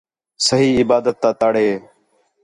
صحیح 0.47 0.73
عبادت 0.81 1.15
تا 1.21 1.29
تَڑ 1.39 1.53
ہِے 1.63 1.71